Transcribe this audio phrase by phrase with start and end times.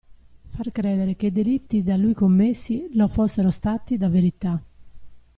[0.47, 4.59] Far credere che i delitti da lui commessi lo fossero stati da Verità.